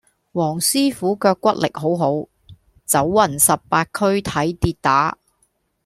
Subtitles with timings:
[0.33, 2.27] 黃師傅腳骨力好好，
[2.85, 5.15] 走勻十八區睇跌打